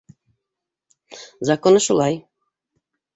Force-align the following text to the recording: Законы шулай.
Законы 1.49 1.83
шулай. 1.89 2.17